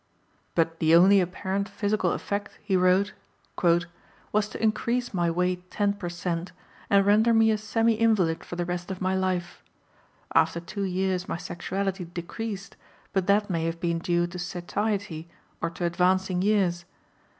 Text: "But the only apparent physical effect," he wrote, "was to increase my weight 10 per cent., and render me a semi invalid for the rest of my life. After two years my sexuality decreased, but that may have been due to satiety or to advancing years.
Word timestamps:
"But 0.55 0.79
the 0.79 0.95
only 0.95 1.21
apparent 1.21 1.69
physical 1.69 2.13
effect," 2.13 2.57
he 2.63 2.75
wrote, 2.75 3.13
"was 3.61 4.49
to 4.49 4.59
increase 4.59 5.13
my 5.13 5.29
weight 5.29 5.69
10 5.69 5.93
per 5.93 6.09
cent., 6.09 6.51
and 6.89 7.05
render 7.05 7.35
me 7.35 7.51
a 7.51 7.57
semi 7.59 7.93
invalid 7.93 8.43
for 8.43 8.55
the 8.55 8.65
rest 8.65 8.89
of 8.89 8.99
my 8.99 9.13
life. 9.15 9.61
After 10.33 10.59
two 10.59 10.85
years 10.85 11.29
my 11.29 11.37
sexuality 11.37 12.05
decreased, 12.05 12.77
but 13.13 13.27
that 13.27 13.51
may 13.51 13.65
have 13.65 13.79
been 13.79 13.99
due 13.99 14.25
to 14.25 14.39
satiety 14.39 15.29
or 15.61 15.69
to 15.69 15.85
advancing 15.85 16.41
years. 16.41 16.85